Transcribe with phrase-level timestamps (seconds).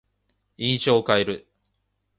[0.57, 1.47] 印象を変える。